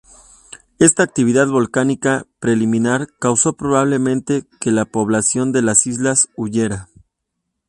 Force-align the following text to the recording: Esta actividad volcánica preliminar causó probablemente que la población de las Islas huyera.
Esta 0.79 1.03
actividad 1.03 1.47
volcánica 1.47 2.25
preliminar 2.39 3.09
causó 3.19 3.53
probablemente 3.53 4.45
que 4.59 4.71
la 4.71 4.85
población 4.85 5.51
de 5.51 5.61
las 5.61 5.85
Islas 5.85 6.29
huyera. 6.35 6.89